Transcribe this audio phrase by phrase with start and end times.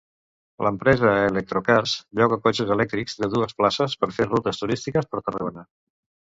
[0.67, 5.71] L'empresa Electrokars lloga cotxes elèctrics de dues places per fer rutes turístiques per Tarragona.